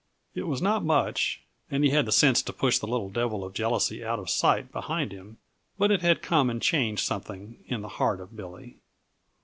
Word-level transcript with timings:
It 0.33 0.47
was 0.47 0.63
not 0.63 0.83
much, 0.83 1.43
and 1.69 1.83
he 1.83 1.91
had 1.91 2.05
the 2.07 2.11
sense 2.11 2.41
to 2.41 2.51
push 2.53 2.79
the 2.79 2.87
little 2.87 3.11
devil 3.11 3.43
of 3.45 3.53
jealousy 3.53 4.03
out 4.03 4.17
of 4.17 4.31
sight 4.31 4.71
behind 4.71 5.11
him, 5.11 5.37
but 5.77 5.91
it 5.91 6.01
had 6.01 6.23
come 6.23 6.49
and 6.49 6.59
changed 6.59 7.05
something 7.05 7.63
in 7.67 7.81
the 7.83 7.87
heart 7.99 8.19
of 8.19 8.35
Billy. 8.35 8.77